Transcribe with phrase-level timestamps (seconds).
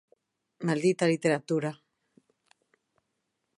[0.67, 1.71] Maldita literatura.